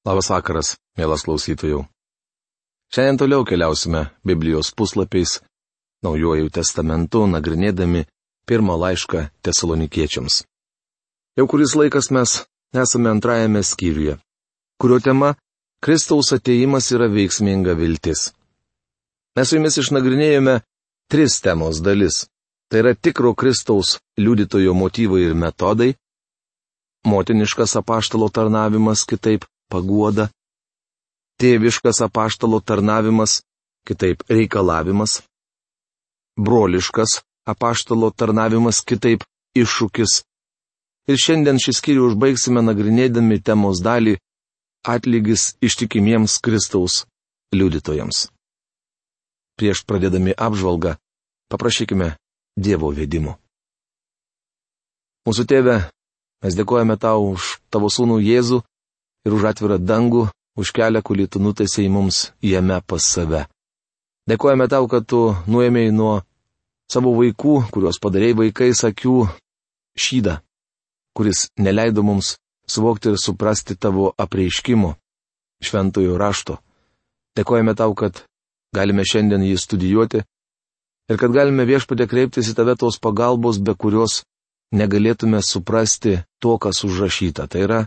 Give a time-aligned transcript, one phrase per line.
[0.00, 1.82] Labas vakaras, mielas klausytojų.
[2.88, 5.42] Šiandien toliau keliausime Biblijos puslapiais,
[6.00, 8.06] Naujojų testamentu, nagrinėdami
[8.48, 10.38] pirmą laišką tesalonikiečiams.
[11.36, 12.38] Jau kuris laikas mes
[12.72, 14.16] esame antrajame skyriuje,
[14.80, 15.34] kurio tema-
[15.84, 18.32] Kristaus ateimas yra veiksminga viltis.
[19.36, 20.62] Mes su jumis išnagrinėjome
[21.12, 22.26] tris temos dalis.
[22.70, 25.94] Tai yra tikro Kristaus liudytojo motyvai ir metodai,
[27.04, 30.28] motiniškas apaštalo tarnavimas kitaip paguoda,
[31.40, 33.40] tėviškas apaštalo tarnavimas,
[33.88, 35.20] kitaip reikalavimas,
[36.36, 39.24] broliškas apaštalo tarnavimas, kitaip
[39.56, 40.20] iššūkis.
[41.10, 44.18] Ir šiandien šį skyrių užbaigsime nagrinėdami temos dalį
[44.86, 47.04] atlygis ištikimiems Kristaus
[47.56, 48.28] liudytojams.
[49.58, 50.96] Prieš pradėdami apžvalgą,
[51.52, 52.14] paprašykime
[52.60, 53.36] Dievo vedimo.
[55.28, 55.76] Mūsų tėve,
[56.44, 58.62] mes dėkojame tau už tavo sūnų Jėzų,
[59.26, 60.28] ir už atvirą dangų,
[60.60, 63.46] už kelią, kurį tu nutaisėjai mums jame pas save.
[64.28, 66.20] Dėkojame tau, kad tu nuėmėjai nuo
[66.90, 69.16] savo vaikų, kuriuos padarėjai vaikais akių,
[69.98, 70.40] šydą,
[71.16, 72.36] kuris neleido mums
[72.70, 74.94] suvokti ir suprasti tavo apreiškimo,
[75.62, 76.58] šventojo rašto.
[77.38, 78.24] Dėkojame tau, kad
[78.74, 80.22] galime šiandien jį studijuoti
[81.10, 84.22] ir kad galime viešpatė kreiptis į tave tos pagalbos, be kurios
[84.74, 87.48] negalėtume suprasti to, kas užrašyta.
[87.50, 87.80] Tai yra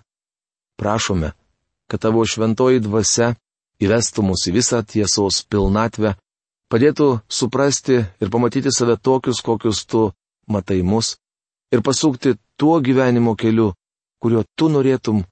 [0.79, 1.31] prašome,
[1.87, 3.33] kad tavo šventoji dvasia
[3.83, 6.15] įvestų mus į visą tiesos pilnatvę,
[6.71, 10.11] padėtų suprasti ir pamatyti save tokius, kokius tu
[10.47, 11.17] matai mus,
[11.73, 13.73] ir pasukti tuo gyvenimo keliu,
[14.21, 15.23] kuriuo tu norėtum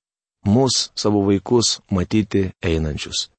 [0.45, 3.29] mus, savo vaikus, matyti einančius.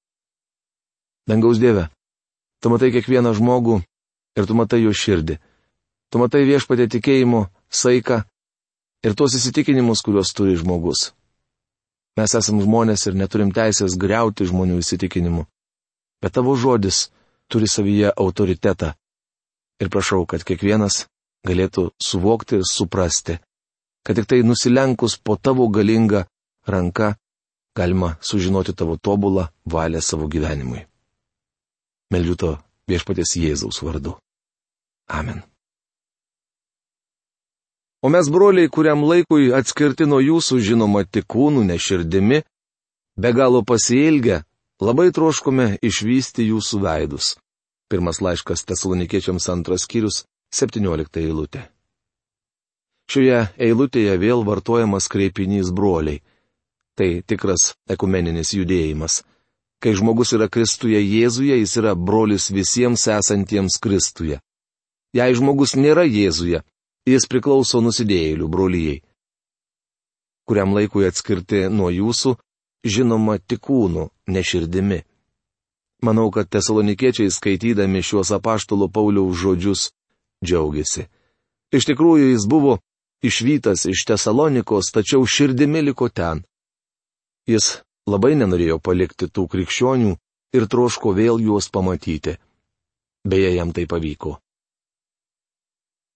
[1.28, 1.88] Dangaus Dieve,
[2.62, 3.80] tu matai kiekvieną žmogų
[4.38, 5.38] ir tu matai jo širdį.
[6.10, 8.22] Tu matai viešpatė tikėjimo saiką
[9.06, 11.12] ir tuos įsitikinimus, kuriuos turi žmogus.
[12.20, 15.46] Mes esam žmonės ir neturim teisės greuti žmonių įsitikinimu.
[16.22, 17.06] Bet tavo žodis
[17.48, 18.92] turi savyje autoritetą.
[19.80, 21.06] Ir prašau, kad kiekvienas
[21.48, 23.38] galėtų suvokti ir suprasti,
[24.06, 26.24] kad tik tai nusilenkus po tavo galingą
[26.68, 27.14] ranką
[27.74, 30.84] galima sužinoti tavo tobulą valią savo gyvenimui.
[32.12, 32.50] Meldžiu to
[32.88, 34.18] viešpatės Jėzaus vardu.
[35.08, 35.42] Amen.
[38.02, 42.40] O mes, broliai, kuriam laikui atskirti nuo jūsų žinoma tik kūnų neširdimi,
[43.14, 44.40] be galo pasiilgę,
[44.82, 47.36] labai troškome išvysti jūsų veidus.
[47.86, 51.68] Pirmas laiškas tesalonikiečiams antras skyrius, 17 eilutė.
[53.12, 56.22] Šioje eilutėje vėl vartojamas kreipinys broliai.
[56.98, 59.22] Tai tikras ekumeninis judėjimas.
[59.82, 64.40] Kai žmogus yra Kristuje Jėzuje, jis yra brolis visiems esantiems Kristuje.
[65.14, 66.62] Jei žmogus nėra Jėzuje,
[67.08, 69.00] Jis priklauso nusidėjėlių brolyjei.
[70.46, 72.36] Kuriam laikui atskirti nuo jūsų,
[72.86, 75.00] žinoma, tik kūnų, neširdimi.
[76.02, 79.90] Manau, kad tesalonikiečiai skaitydami šiuos apaštalo Pauliaus žodžius
[80.44, 81.06] džiaugiasi.
[81.72, 82.78] Iš tikrųjų, jis buvo
[83.22, 86.42] išvytas iš Tesalonikos, tačiau širdimi liko ten.
[87.46, 90.14] Jis labai nenorėjo palikti tų krikščionių
[90.58, 92.36] ir troško vėl juos pamatyti.
[93.22, 94.41] Beje, jam tai pavyko.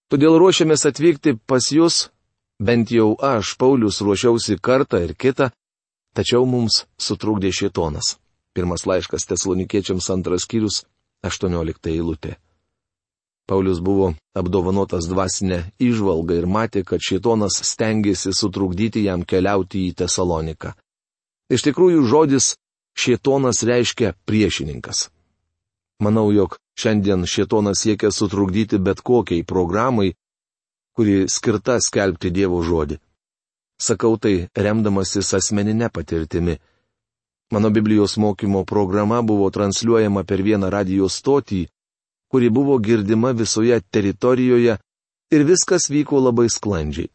[0.07, 2.11] Todėl ruošiamės atvykti pas jūs,
[2.63, 5.51] bent jau aš, Paulius, ruošiausi kartą ir kitą,
[6.15, 8.15] tačiau mums sutrukdė šitonas.
[8.55, 10.85] Pirmas laiškas tesalonikiečiams antras skyrius,
[11.27, 12.37] 18 eilutė.
[13.47, 20.73] Paulius buvo apdovanotas dvasinę išvalgą ir matė, kad šitonas stengiasi sutrukdyti jam keliauti į Tesaloniką.
[21.51, 22.55] Iš tikrųjų, žodis
[22.99, 25.09] šitonas reiškia priešininkas.
[26.03, 30.15] Manau, jog šiandien šietonas siekia sutrukdyti bet kokiai programai,
[30.97, 32.99] kuri skirta skelbti Dievo žodį.
[33.81, 36.57] Sakau tai remdamasis asmeninė patirtimi.
[37.53, 41.67] Mano Biblijos mokymo programa buvo transliuojama per vieną radijos stotį,
[42.33, 44.79] kuri buvo girdima visoje teritorijoje
[45.31, 47.13] ir viskas vyko labai sklandžiai.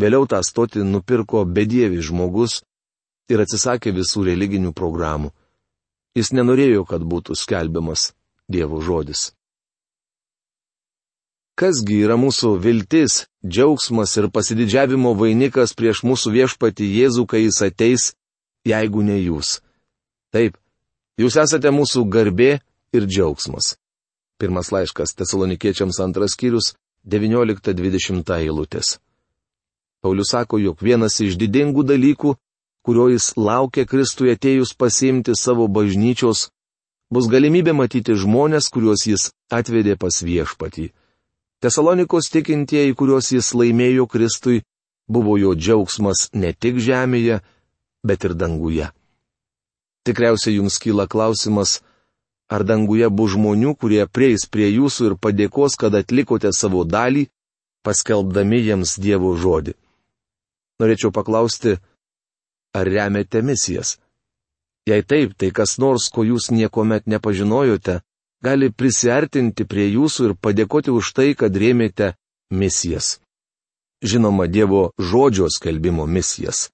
[0.00, 2.62] Vėliau tą stotį nupirko bedievis žmogus
[3.30, 5.30] ir atsisakė visų religinių programų.
[6.18, 8.10] Jis nenorėjo, kad būtų skelbiamas
[8.48, 9.32] Dievo žodis.
[11.54, 18.06] Kasgi yra mūsų viltis, džiaugsmas ir pasididžiavimo vainikas prieš mūsų viešpati Jėzų, kai jis ateis,
[18.66, 19.60] jeigu ne jūs?
[20.34, 20.58] Taip,
[21.16, 22.58] jūs esate mūsų garbė
[22.92, 23.76] ir džiaugsmas.
[24.36, 26.74] Pirmas laiškas tesalonikiečiams antras skyrius
[27.06, 28.98] 19-20 eilutės.
[30.02, 32.34] Paulius sako, jog vienas iš didingų dalykų,
[32.84, 36.50] kurio jis laukia Kristui atėjus pasimti savo bažnyčios,
[37.14, 40.90] bus galimybė matyti žmonės, kuriuos jis atvedė pas viešpatį.
[41.62, 44.64] Tesalonikos tikintieji, kuriuos jis laimėjo Kristui,
[45.08, 47.40] buvo jo džiaugsmas ne tik žemėje,
[48.04, 48.90] bet ir danguje.
[50.04, 51.78] Tikriausiai jums kyla klausimas,
[52.52, 57.28] ar danguje bus žmonių, kurie prieis prie jūsų ir padėkos, kad atlikote savo dalį,
[57.84, 59.76] paskelbdami jiems Dievo žodį.
[60.82, 61.78] Norėčiau paklausti,
[62.74, 63.96] ar remiate misijas?
[64.84, 68.02] Jei taip, tai kas nors, ko jūs niekuomet nepažinojote,
[68.44, 72.12] gali prisartinti prie jūsų ir padėkoti už tai, kad rėmėte
[72.52, 73.18] misijas.
[74.04, 76.68] Žinoma, Dievo žodžio skelbimo misijas.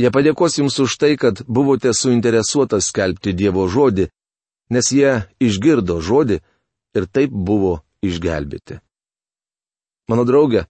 [0.00, 4.08] Jie padėkos jums už tai, kad buvote suinteresuotas skelbti Dievo žodį,
[4.72, 5.12] nes jie
[5.44, 6.40] išgirdo žodį
[6.96, 8.80] ir taip buvo išgelbėti.
[10.08, 10.64] Mano draugė,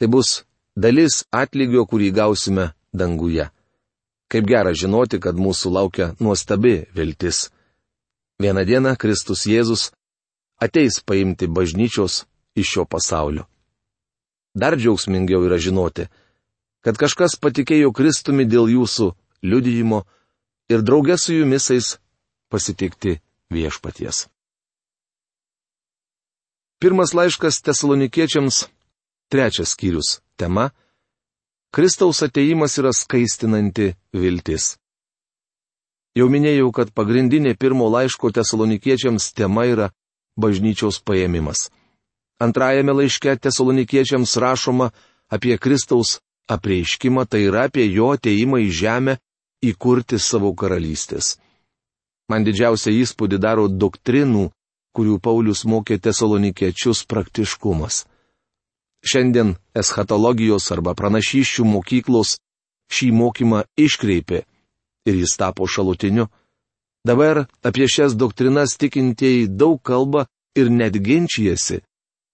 [0.00, 0.42] tai bus
[0.76, 3.50] dalis atlygio, kurį gausime danguje.
[4.28, 7.48] Kaip gera žinoti, kad mūsų laukia nuostabi viltis.
[8.38, 9.88] Vieną dieną Kristus Jėzus
[10.60, 13.46] ateis paimti bažnyčios iš šio pasaulio.
[14.54, 16.08] Dar džiaugsmingiau yra žinoti,
[16.84, 20.04] kad kažkas patikėjo Kristumi dėl jūsų liudijimo
[20.68, 21.96] ir draugė su jumisais
[22.50, 23.18] pasitikti
[23.50, 24.26] viešpaties.
[26.78, 28.68] Pirmas laiškas tesalonikiečiams,
[29.28, 30.70] trečias skyrius- tema-
[31.70, 34.78] Kristaus ateimas yra skaistinanti viltis.
[36.16, 39.90] Jau minėjau, kad pagrindinė pirmo laiško tesalonikiečiams tema yra
[40.40, 41.68] bažnyčios paėmimas.
[42.40, 44.90] Antrajame laiške tesalonikiečiams rašoma
[45.28, 46.18] apie Kristaus
[46.48, 49.18] apreiškimą, tai yra apie jo ateimą į žemę
[49.60, 51.36] įkurti savo karalystės.
[52.32, 54.48] Man didžiausia įspūdį daro doktrinų,
[54.96, 58.06] kurių Paulius mokė tesalonikiečius praktiškumas.
[59.04, 62.36] Šiandien eschatologijos arba pranašyščių mokyklos
[62.92, 64.42] šį mokymą iškreipė
[65.08, 66.26] ir jis tapo šalutiniu.
[67.06, 70.26] Dabar apie šias doktrinas tikintieji daug kalba
[70.58, 71.80] ir net ginčijasi,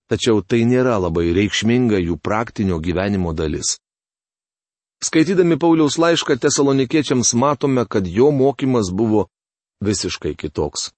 [0.09, 3.77] tačiau tai nėra labai reikšminga jų praktinio gyvenimo dalis.
[5.05, 9.27] Skaitydami Pauliaus laišką tesalonikiečiams matome, kad jo mokymas buvo
[9.85, 10.93] visiškai kitoks.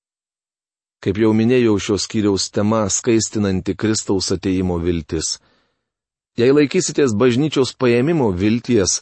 [1.03, 5.37] Kaip jau minėjau, šios skyriaus tema skaistinanti Kristaus ateimo viltis.
[6.37, 9.01] Jei laikysitės bažnyčios paėmimo vilties,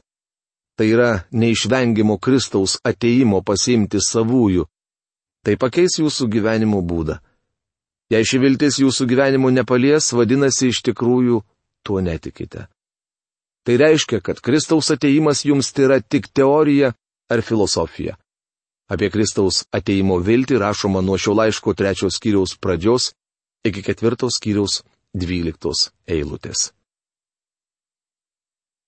[0.78, 4.68] tai yra neišvengimo Kristaus ateimo pasiimti savųjų,
[5.42, 7.18] tai pakeis jūsų gyvenimo būdą.
[8.14, 11.40] Jei ši viltis jūsų gyvenimo nepalies, vadinasi iš tikrųjų
[11.82, 12.68] tuo netikite.
[13.64, 16.92] Tai reiškia, kad Kristaus ateimas jums tai yra tik teorija
[17.32, 18.14] ar filosofija.
[18.86, 23.10] Apie Kristaus ateimo viltį rašoma nuo šio laiško trečios skyriaus pradžios
[23.64, 24.82] iki ketvirtos skyriaus
[25.16, 26.74] dvyliktos eilutės.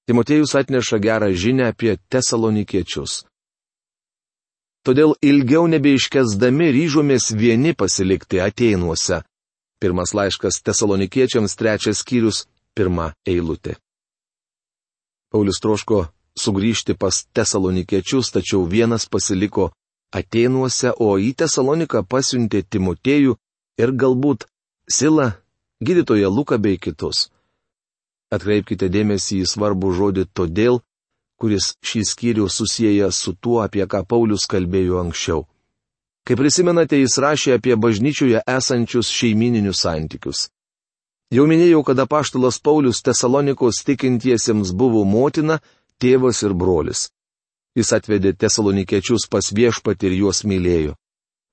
[0.06, 3.24] Timotėjus atneša gerą žinę apie tesalonikiečius.
[4.86, 9.24] Todėl ilgiau nebeiškesdami ryžomės vieni pasilikti Ateinuose.
[9.82, 13.74] Pirmas laiškas tesalonikiečiams trečias skyrius, pirma eilutė.
[15.34, 16.06] Paulius troško
[16.38, 19.72] sugrįžti pas tesalonikiečius, tačiau vienas pasiliko
[20.14, 23.34] Atenuose, o į Tesaloniką pasiuntė Timotėjų
[23.82, 24.46] ir galbūt
[24.86, 25.32] Sila,
[25.82, 27.26] gydytoją Luką bei kitus.
[28.34, 30.80] Atkreipkite dėmesį į svarbų žodį todėl,
[31.38, 35.46] kuris šį skyrių susiję su tuo, apie ką Paulius kalbėjo anksčiau.
[36.26, 40.48] Kaip prisimenate, jis rašė apie bažnyčioje esančius šeimininius santykius.
[41.30, 45.60] Jau minėjau, kad apaštalas Paulius Tesalonikos tikintiesiems buvo motina,
[46.02, 47.08] tėvas ir brolis.
[47.78, 50.96] Jis atvedė tesalonikiečius pas viešpatį ir juos mylėjo.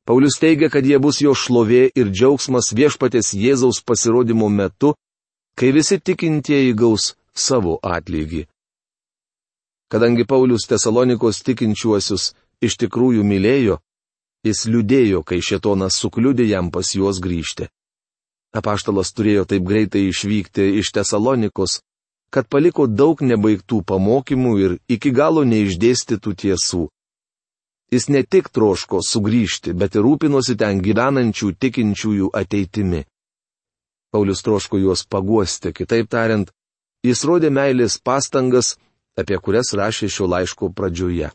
[0.07, 4.93] Paulius teigia, kad jie bus jo šlovė ir džiaugsmas viešpatės Jėzaus pasirodymo metu,
[5.55, 8.47] kai visi tikintieji gaus savo atlygį.
[9.93, 12.31] Kadangi Paulius Tesalonikos tikinčiuosius
[12.65, 13.77] iš tikrųjų mylėjo,
[14.43, 17.69] jis liūdėjo, kai šetonas sukliudė jam pas juos grįžti.
[18.53, 21.81] Apaštalas turėjo taip greitai išvykti iš Tesalonikos,
[22.33, 26.83] kad paliko daug nebaigtų pamokymų ir iki galo neišdėstytų tiesų.
[27.93, 33.03] Jis ne tik troško sugrįžti, bet ir rūpinosi ten gyvenančių tikinčiųjų ateitimi.
[34.13, 36.51] Paulius troško juos paguosti, kitaip tariant,
[37.01, 38.75] jis rodė meilės pastangas,
[39.17, 41.31] apie kurias rašė šio laiško pradžioje.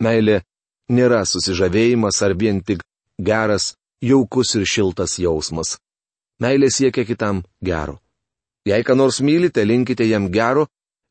[0.00, 0.40] Meilė
[0.88, 2.80] nėra susižavėjimas ar vien tik
[3.20, 5.76] geras jaukus ir šiltas jausmas.
[6.40, 7.98] Meilė siekia kitam gero.
[8.64, 10.68] Jei ką nors mylite, linkite jam gero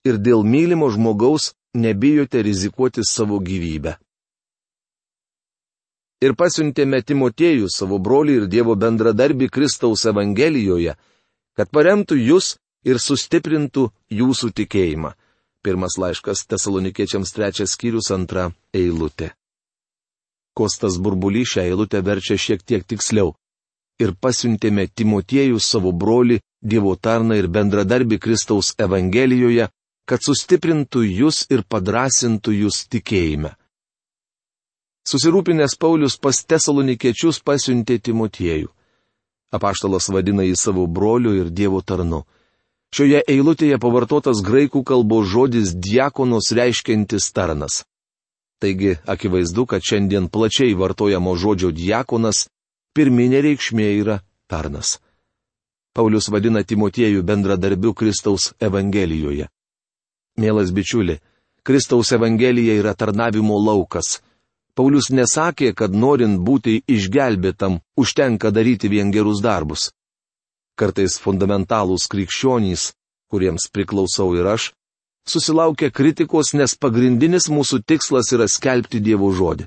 [0.08, 3.98] ir dėl mylimo žmogaus nebijote rizikuoti savo gyvybę.
[6.18, 10.96] Ir pasiuntėme Timotėjų savo brolį ir Dievo bendradarbį Kristaus Evangelijoje,
[11.54, 12.56] kad paremtų jūs
[12.90, 15.12] ir sustiprintų jūsų tikėjimą.
[15.62, 19.34] Pirmas laiškas Tesalonikiečiams trečias skyrius antra eilutė.
[20.58, 23.36] Kostas Burbulį šią eilutę verčia šiek tiek tiksliau.
[24.02, 29.70] Ir pasiuntėme Timotiejų savo broli, Dievo tarną ir bendradarbį Kristaus Evangelijoje,
[30.10, 33.54] kad sustiprintų jūs ir padrasintų jūs tikėjime.
[35.08, 38.68] Susirūpinęs Paulius pas tesalonikiečius pasiuntė Timotiejų.
[39.56, 42.26] Apaštalas vadina jį savo broliu ir Dievo tarnu.
[42.92, 47.86] Šioje eilutėje pavartotas graikų kalbos žodis diakonos reiškiantis tarnas.
[48.60, 52.48] Taigi akivaizdu, kad šiandien plačiai vartojamo žodžio diakonas
[52.96, 54.20] pirminė reikšmė yra
[54.52, 54.98] tarnas.
[55.96, 59.48] Paulius vadina Timotiejų bendradarbiu Kristaus Evangelijoje.
[60.38, 61.20] Mielas bičiuli,
[61.64, 64.20] Kristaus Evangelija yra tarnavimo laukas.
[64.78, 69.90] Paulius nesakė, kad norint būti išgelbėtam, užtenka daryti vien gerus darbus.
[70.78, 72.92] Kartais fundamentalūs krikščionys,
[73.34, 74.68] kuriems priklausau ir aš,
[75.26, 79.66] susilaukia kritikos, nes pagrindinis mūsų tikslas yra skelbti Dievo žodį.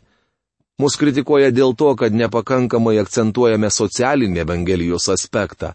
[0.80, 5.74] Mūsų kritikuoja dėl to, kad nepakankamai akcentuojame socialinį Evangelijos aspektą.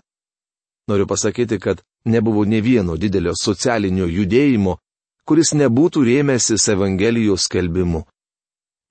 [0.87, 4.79] Noriu pasakyti, kad nebuvo ne vieno didelio socialinio judėjimo,
[5.27, 8.05] kuris nebūtų rėmęsis Evangelijos skelbimu.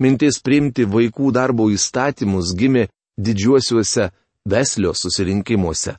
[0.02, 4.10] Mintis priimti vaikų darbo įstatymus gimė didžiuosiuose
[4.44, 5.94] Veslio susirinkimuose.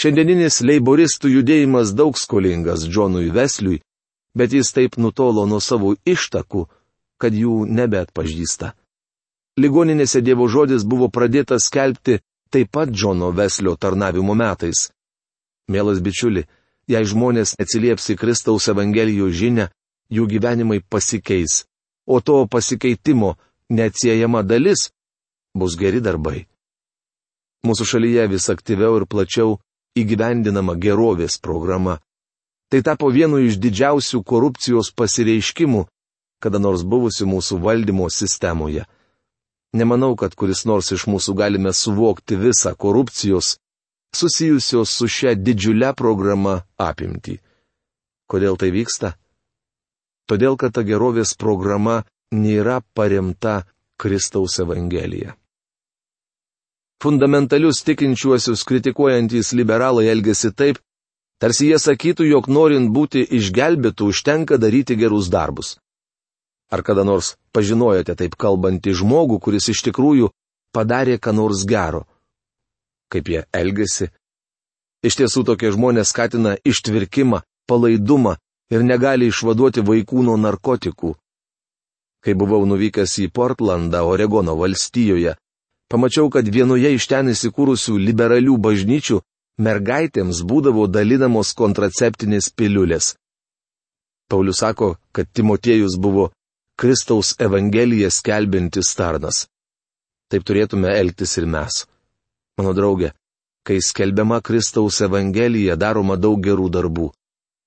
[0.00, 3.82] Šiandieninis leiboristų judėjimas daug skolingas Džonui Vesliui,
[4.34, 6.64] bet jis taip nutolo nuo savo ištakų,
[7.20, 8.72] kad jų nebeatpažįsta.
[9.60, 14.88] Ligoninėse Dievo žodis buvo pradėtas skelbti taip pat Džono Veslio tarnavimo metais.
[15.68, 16.46] Mielas bičiuli,
[16.90, 19.68] Jei žmonės atsilieps į Kristaus Evangelijos žinę,
[20.10, 21.66] jų gyvenimai pasikeis,
[22.14, 23.36] o to pasikeitimo
[23.70, 24.90] neatsiejama dalis
[25.54, 26.46] bus geri darbai.
[27.66, 29.58] Mūsų šalyje vis aktyviau ir plačiau
[30.00, 31.98] įgyvendinama gerovės programa.
[32.70, 35.84] Tai tapo vienu iš didžiausių korupcijos pasireiškimų,
[36.42, 38.86] kada nors buvusių mūsų valdymo sistemoje.
[39.74, 43.58] Nemanau, kad kuris nors iš mūsų galime suvokti visą korupcijos
[44.16, 47.38] susijusios su šia didžiulė programa apimti.
[48.30, 49.14] Kodėl tai vyksta?
[50.28, 52.02] Todėl, kad ta gerovės programa
[52.34, 53.64] nėra paremta
[54.00, 55.36] Kristaus Evangelija.
[57.00, 60.78] Fundamentalius tikinčiuosius kritikuojantys liberalai elgesi taip,
[61.40, 65.78] tarsi jie sakytų, jog norint būti išgelbėtų užtenka daryti gerus darbus.
[66.70, 70.30] Ar kada nors pažinojote taip kalbantį žmogų, kuris iš tikrųjų
[70.76, 72.04] padarė ką nors gero?
[73.10, 74.08] kaip jie elgesi.
[75.02, 78.36] Iš tiesų tokie žmonės skatina ištvirkimą, palaidumą
[78.70, 81.14] ir negali išvaduoti vaikų nuo narkotikų.
[82.20, 85.34] Kai buvau nuvykęs į Portlandą, Oregono valstijoje,
[85.90, 89.20] pamačiau, kad vienoje iš ten įsikūrusių liberalių bažnyčių
[89.60, 93.14] mergaitėms būdavo dalinamos kontraceptinės piliulės.
[94.30, 96.30] Paulius sako, kad Timotiejus buvo
[96.80, 99.46] Kristaus Evangeliją skelbintis tarnas.
[100.30, 101.84] Taip turėtume elgtis ir mes.
[102.56, 103.10] Mano draugė,
[103.66, 107.10] kai skelbiama Kristaus Evangelija, daroma daug gerų darbų.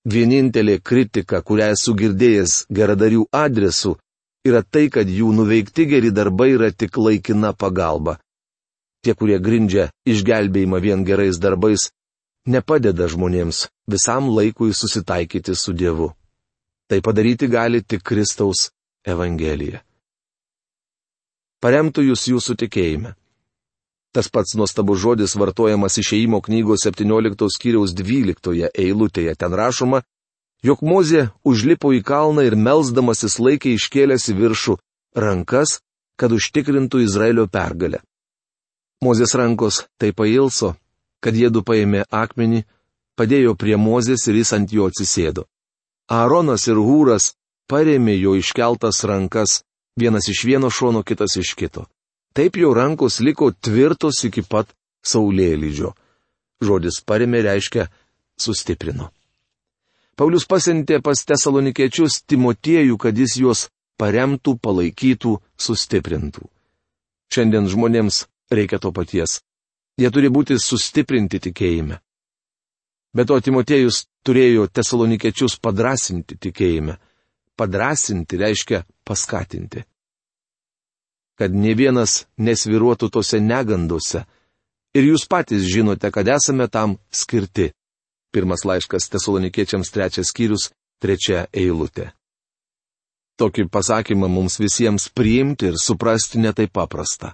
[0.04, 3.96] Vienintelė kritika, kurią esu girdėjęs geradarių adresu,
[4.44, 8.18] yra tai, kad jų nuveikti geri darbai yra tik laikina pagalba.
[9.04, 11.90] Tie, kurie grindžia išgelbėjimą vien gerais darbais,
[12.48, 16.12] nepadeda žmonėms visam laikui susitaikyti su Dievu.
[16.88, 18.70] Tai padaryti gali tik Kristaus
[19.08, 19.84] Evangelija.
[21.64, 23.16] Paremtų jūs jūsų tikėjime.
[24.14, 29.34] Tas pats nuostabus žodis vartojamas išeimo knygos 17 skyriaus 12 eilutėje.
[29.36, 30.04] Ten rašoma,
[30.62, 34.78] jog Mozė užlipo į kalną ir melzdamasis laikė iškėlęs į viršų
[35.18, 35.80] rankas,
[36.16, 38.04] kad užtikrintų Izraelio pergalę.
[39.04, 40.76] Mozės rankos tai pailso,
[41.20, 42.62] kad jėdu paėmė akmenį,
[43.18, 45.48] padėjo prie Mozės ir jis ant jo atsisėdo.
[46.12, 47.34] Aaronas ir Hūras
[47.68, 49.64] paremė jo iškeltas rankas,
[49.98, 51.88] vienas iš vieno šono, kitas iš kito.
[52.34, 54.72] Taip jo rankos liko tvirtos iki pat
[55.06, 55.92] saulėlydžio.
[56.66, 57.86] Žodis paremė reiškia
[58.40, 59.12] sustiprino.
[60.18, 63.68] Paulius pasintė pas tesalonikiečius Timotiejų, kad jis juos
[64.02, 66.50] paremtų, palaikytų, sustiprintų.
[67.34, 69.42] Šiandien žmonėms reikia to paties.
[69.98, 72.00] Jie turi būti sustiprinti tikėjime.
[73.14, 76.98] Bet to Timotiejus turėjo tesalonikiečius padrasinti tikėjime.
[77.58, 79.86] Padrasinti reiškia paskatinti
[81.40, 84.24] kad ne vienas nesviruotų tose negandose.
[84.94, 87.72] Ir jūs patys žinote, kad esame tam skirti.
[88.34, 90.72] Pirmas laiškas tesalonikiečiams trečias skyrius,
[91.02, 92.12] trečia eilutė.
[93.38, 97.34] Tokį pasakymą mums visiems priimti ir suprasti netai paprasta.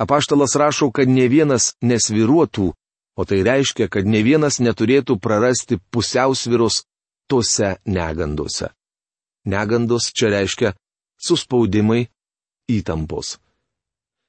[0.00, 2.72] Apaštalas rašo, kad ne vienas nesviruotų,
[3.16, 6.82] o tai reiškia, kad ne vienas neturėtų prarasti pusiausviros
[7.28, 8.72] tose negandose.
[9.44, 10.72] Negandos čia reiškia
[11.20, 12.08] suspaudimai,
[12.70, 13.38] įtampos.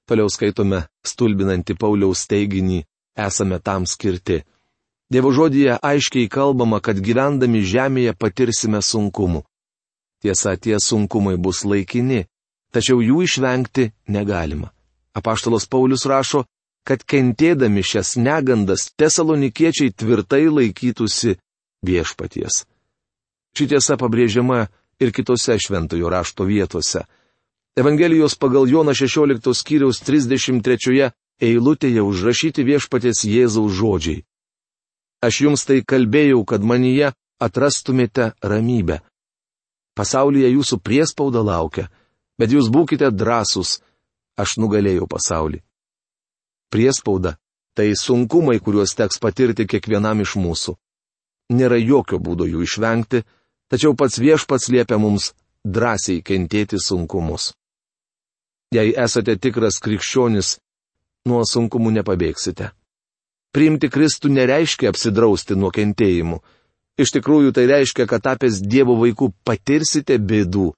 [0.09, 2.83] Toliau skaitome stulbinantį Pauliaus teiginį,
[3.15, 4.41] esame tam skirti.
[5.11, 9.43] Dievo žodėje aiškiai kalbama, kad gyvendami žemėje patirsime sunkumų.
[10.23, 12.23] Tiesa, tie sunkumai bus laikini,
[12.73, 14.71] tačiau jų išvengti negalima.
[15.13, 16.45] Apaštalos Paulius rašo,
[16.87, 21.37] kad kentėdami šias negandas tesalonikiečiai tvirtai laikytųsi
[21.85, 22.63] viešpaties.
[23.53, 24.65] Ši tiesa pabrėžiama
[25.03, 27.03] ir kitose šventojo rašto vietose.
[27.75, 31.09] Evangelijos pagal Joną 16 skyriaus 33
[31.41, 34.21] eilutėje užrašyti viešpatės Jėzaus žodžiai.
[35.25, 37.09] Aš jums tai kalbėjau, kad manyje
[37.41, 38.99] atrastumėte ramybę.
[39.97, 41.87] Pasaulyje jūsų priespauda laukia,
[42.37, 43.81] bet jūs būkite drąsūs,
[44.37, 45.63] aš nugalėjau pasaulį.
[46.69, 47.37] Priespauda-
[47.75, 50.77] tai sunkumai, kuriuos teks patirti kiekvienam iš mūsų.
[51.49, 53.25] Nėra jokio būdo jų išvengti,
[53.69, 55.33] tačiau pats viešpats liepia mums
[55.65, 57.53] drąsiai kentėti sunkumus.
[58.73, 60.57] Jei esate tikras krikščionis,
[61.29, 62.71] nuo sunkumų nepabėgsite.
[63.53, 66.39] Priimti Kristų nereiškia apsidrausti nuo kentėjimų.
[66.97, 70.71] Iš tikrųjų tai reiškia, kad tapęs Dievo vaikų patirsite bėdų.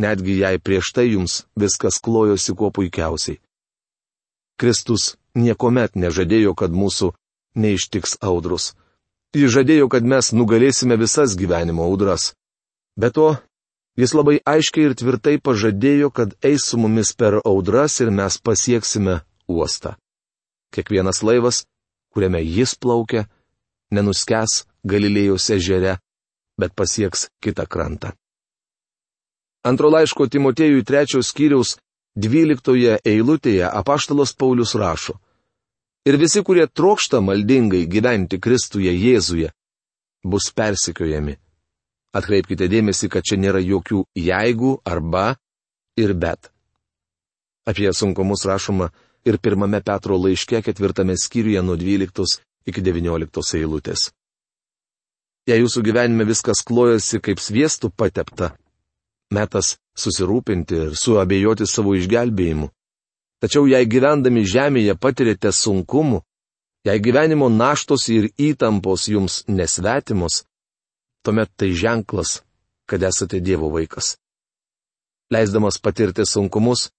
[0.00, 3.40] Netgi jei prieš tai jums viskas klojosi kuo puikiausiai.
[4.56, 7.12] Kristus niekuomet nežadėjo, kad mūsų
[7.56, 8.72] neištiks audrus.
[9.36, 12.32] Jis žadėjo, kad mes nugalėsime visas gyvenimo audras.
[12.96, 13.36] Be to,
[13.98, 19.20] jis labai aiškiai ir tvirtai pažadėjo, kad eis su mumis per audras ir mes pasieksime
[19.48, 19.96] uostą.
[20.72, 21.64] Kiekvienas laivas,
[22.12, 23.26] kuriame jis plaukia,
[23.92, 25.98] nenuskes Galilėjos ežere,
[26.58, 28.12] bet pasieks kitą krantą.
[29.62, 31.76] Antro laiško Timotėjui trečios skyriaus
[32.18, 35.14] dvyliktoje eilutėje apaštalas Paulius rašo.
[36.02, 39.52] Ir visi, kurie trokšta maldingai gyventi Kristuje Jėzuje,
[40.26, 41.36] bus persikiojami.
[42.12, 45.36] Atkreipkite dėmesį, kad čia nėra jokių jeigu arba
[45.96, 46.50] ir bet.
[47.64, 48.90] Apie sunkumus rašoma
[49.24, 54.10] ir pirmame Petro laiške ketvirtame skyriuje nuo 12 iki 19 eilutės.
[55.48, 58.52] Jei jūsų gyvenime viskas klojasi kaip sviestų patepta,
[59.34, 62.68] metas susirūpinti ir suabejoti savo išgelbėjimu.
[63.42, 66.20] Tačiau jei gyvendami žemėje patirėte sunkumų,
[66.86, 70.44] jei gyvenimo naštos ir įtampos jums nesvetimos,
[71.24, 72.42] tuomet tai ženklas,
[72.86, 74.16] kad esate Dievo vaikas.
[75.32, 76.90] Leisdamas patirti sunkumus,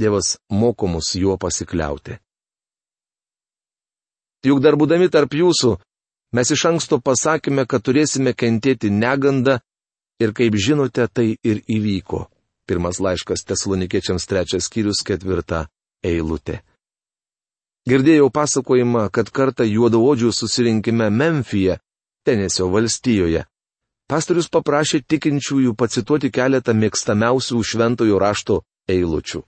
[0.00, 2.16] Dievas mokomus juo pasikliauti.
[4.42, 5.76] Juk dar būdami tarp jūsų,
[6.32, 9.58] Mes iš anksto pasakėme, kad turėsime kentėti negandą
[10.22, 12.24] ir kaip žinote, tai ir įvyko.
[12.68, 15.66] Pirmas laiškas Tesalonikiečiams trečias skyrius ketvirta
[16.00, 16.62] eilutė.
[17.90, 21.80] Girdėjau pasakojimą, kad kartą juodaodžių susirinkime Memfyje,
[22.24, 23.44] Tenesio valstijoje.
[24.12, 28.58] Pastorius paprašė tikinčiųjų pacituoti keletą mėgstamiausių šventojo rašto
[28.92, 29.40] eilučių.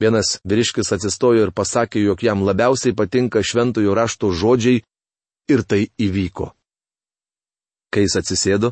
[0.00, 4.80] Vienas vyriškis atsistojo ir pasakė, jog jam labiausiai patinka šventojo rašto žodžiai
[5.52, 6.46] Ir tai įvyko.
[7.92, 8.70] Kai jis atsisėdo,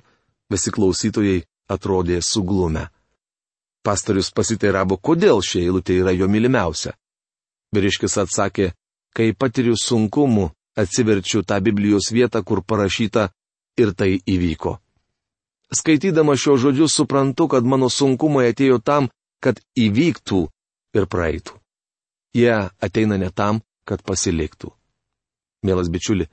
[0.49, 2.87] visi klausytojai atrodė suglumę.
[3.85, 6.95] Pastorius pasiteiravo, kodėl ši eilutė yra jo mylimiausia.
[7.77, 8.71] Vyriškis atsakė,
[9.13, 10.49] kai patiriu sunkumų,
[10.81, 13.29] atsiverčiu tą Biblijos vietą, kur parašyta
[13.77, 14.79] ir tai įvyko.
[15.73, 19.09] Skaitydama šio žodžiu suprantu, kad mano sunkumai atėjo tam,
[19.41, 20.45] kad įvyktų
[20.99, 21.57] ir praeitų.
[22.37, 24.73] Jie ateina ne tam, kad pasiliktų.
[25.65, 26.29] Mielas bičiuli,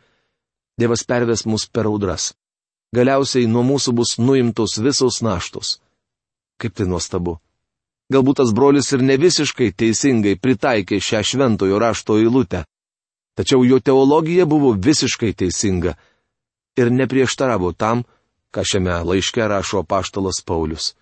[0.80, 2.32] Dievas perves mus per audras.
[2.96, 5.82] Galiausiai nuo mūsų bus nuimtos visos naštos.
[6.56, 7.36] Kaip tai nuostabu.
[8.14, 12.64] Galbūt tas brolis ir ne visiškai teisingai pritaikė šią šventojo rašto eilutę.
[13.36, 15.98] Tačiau jo teologija buvo visiškai teisinga
[16.80, 18.06] ir neprieštaravo tam,
[18.54, 20.96] ką šiame laiške rašo paštalas Paulius.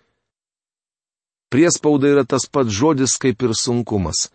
[1.49, 4.27] Priespauda yra tas pats žodis kaip ir sunkumas.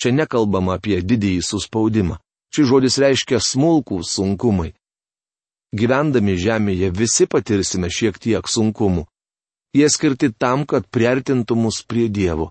[0.00, 2.16] Čia nekalbama apie didįjį suspaudimą.
[2.50, 4.72] Šis žodis reiškia smulkų sunkumai.
[5.76, 9.04] Gyvendami žemėje visi patirsime šiek tiek sunkumų.
[9.76, 12.50] Jie skirti tam, kad priartintų mus prie Dievo.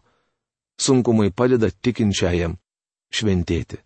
[0.79, 2.55] Sunkumai padeda tikinčiajam
[3.11, 3.81] šventėti.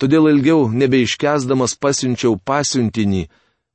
[0.00, 3.22] Todėl ilgiau nebeiškesdamas pasiunčiau pasiuntinį,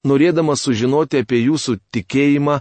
[0.05, 2.59] norėdamas sužinoti apie jūsų tikėjimą,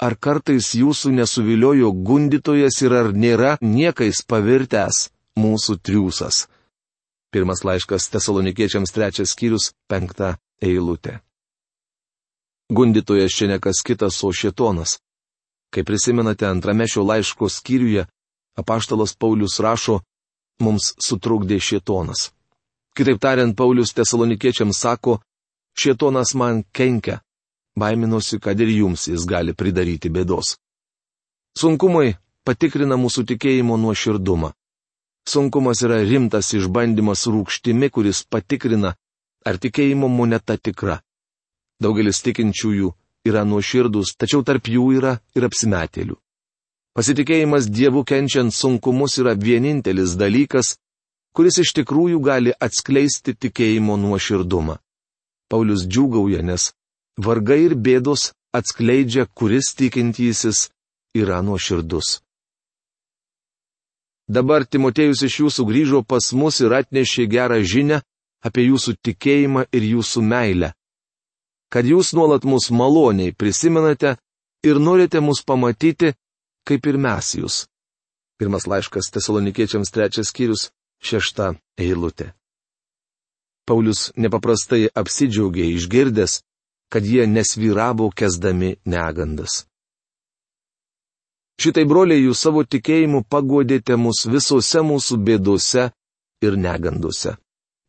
[0.00, 6.46] ar kartais jūsų nesuviliojo gundytojas ir ar nėra niekais pavirtęs mūsų triūsas.
[7.30, 11.20] Pirmas laiškas tesalonikiečiams trečias skyrius penkta eilutė.
[12.70, 14.98] Gundytojas čia nekas kitas, o šitonas.
[15.70, 18.06] Kaip prisimenate antrame šio laiško skyriuje,
[18.58, 20.00] apaštalas Paulius rašo,
[20.62, 22.30] mums sutrukdė šitonas.
[22.94, 25.20] Kitaip tariant, Paulius tesalonikiečiams sako,
[25.80, 27.20] šitonas man kenkia,
[27.80, 30.56] baiminosi, kad ir jums jis gali pridaryti bėdos.
[31.58, 32.14] Sunkumai
[32.46, 34.52] patikrina mūsų tikėjimo nuoširdumą.
[35.28, 38.94] Sunkumas yra rimtas išbandymas rūkštimi, kuris patikrina,
[39.46, 41.00] ar tikėjimo moneta tikra.
[41.80, 42.90] Daugelis tikinčiųjų
[43.28, 46.16] yra nuoširdus, tačiau tarp jų yra ir apsimetėlių.
[46.96, 50.74] Pasitikėjimas Dievu kenčiant sunkumus yra vienintelis dalykas,
[51.36, 54.80] kuris iš tikrųjų gali atskleisti tikėjimo nuoširdumą.
[55.50, 56.70] Paulius džiūgauja, nes
[57.18, 60.68] vargai ir bėdos atskleidžia, kuris tikintysis
[61.14, 62.20] yra nuoširdus.
[64.30, 67.98] Dabar Timotėjus iš jūsų grįžo pas mus ir atnešė gerą žinę
[68.46, 70.72] apie jūsų tikėjimą ir jūsų meilę.
[71.70, 74.16] Kad jūs nuolat mus maloniai prisimenate
[74.66, 76.14] ir norite mus pamatyti,
[76.66, 77.64] kaip ir mes jūs.
[78.38, 80.70] Pirmas laiškas tesalonikiečiams trečias skyrius,
[81.02, 82.30] šešta eilutė.
[83.68, 86.40] Paulius nepaprastai apsidžiaugė išgirdęs,
[86.90, 89.64] kad jie nesvyravo kesdami negandas.
[91.60, 95.90] Šitai broliai jūs savo tikėjimu pagodėte mus visose mūsų bėdose
[96.40, 97.36] ir neganduose.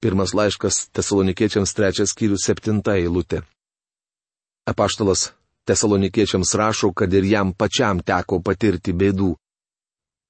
[0.02, 3.44] Pirmas laiškas tesalonikiečiams trečias skyrius septinta eilutė.
[4.68, 5.30] Apaštalas
[5.70, 9.36] tesalonikiečiams rašo, kad ir jam pačiam teko patirti bėdų.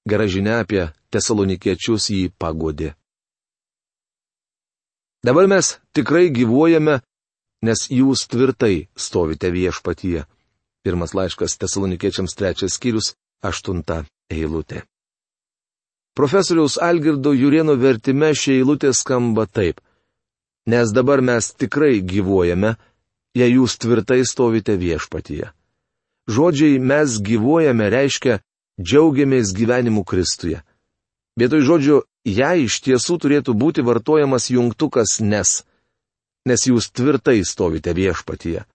[0.10, 2.94] Gera žinia apie tesalonikiečius jį pagodė.
[5.26, 7.00] Dabar mes tikrai gyvuojame,
[7.62, 10.26] nes jūs tvirtai stovite viešpatyje.
[10.82, 13.14] Pirmas laiškas tesalonikiečiams trečias skyrius
[13.46, 14.02] aštunta
[14.34, 14.82] eilutė.
[16.18, 19.78] Profesoriaus Algirdo Jurieno vertime šia eilutė skamba taip.
[20.66, 22.76] Nes dabar mes tikrai gyvuojame,
[23.38, 25.54] jei jūs tvirtai stovite viešpatyje.
[26.30, 28.42] Žodžiai mes gyvuojame reiškia
[28.82, 30.62] džiaugiamės gyvenimu Kristuje.
[31.42, 35.62] Vietoj žodžio jei iš tiesų turėtų būti vartojamas jungtukas nes,
[36.46, 38.68] nes jūs tvirtai stovite viešpatyje.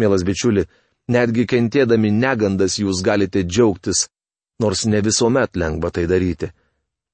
[0.00, 0.64] Mielas bičiuli,
[1.10, 4.06] Netgi kentėdami negandas jūs galite džiaugtis,
[4.62, 6.52] nors ne visuomet lengva tai daryti.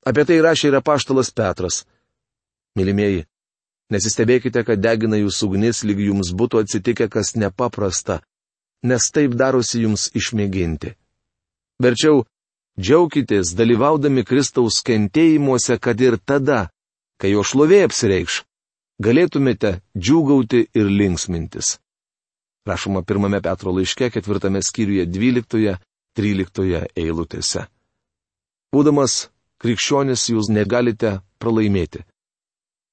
[0.04, 1.86] Apie tai rašė ir apaštalas Petras.
[2.76, 3.24] Mylimieji,
[3.90, 8.20] nesistebėkite, kad degina jūsų ugnis, lyg jums būtų atsitikę kas nepaprasta,
[8.84, 10.94] nes taip darosi jums išmėginti.
[11.80, 12.26] Verčiau,
[12.78, 16.68] džiaukitės dalyvaudami Kristaus kentėjimuose, kad ir tada,
[17.18, 18.44] kai jo šlovė apsireikš,
[19.02, 21.76] galėtumėte džiūgauti ir linksmintis
[22.68, 27.64] rašoma pirmame Petro laiške, ketvirtame skyriuje 12-13 eilutėse.
[28.74, 29.28] Būdamas
[29.62, 32.04] krikščionis jūs negalite pralaimėti.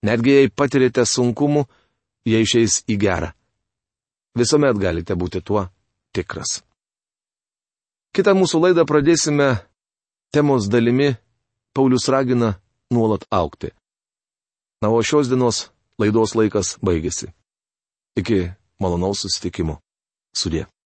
[0.06, 1.66] Netgi jei patirėte sunkumų,
[2.30, 3.34] jie išeis į gerą.
[4.40, 5.68] Visuomet galite būti tuo
[6.16, 6.62] tikras.
[8.16, 9.50] Kitą mūsų laidą pradėsime
[10.36, 11.16] temos dalimi
[11.74, 12.54] Paulius ragina
[12.92, 13.70] nuolat aukti.
[14.82, 15.58] Na, o šios dienos
[16.00, 17.32] laidos laikas baigėsi.
[18.20, 18.40] Iki
[18.84, 19.80] malonaus susitikimo.
[20.36, 20.66] Sudė.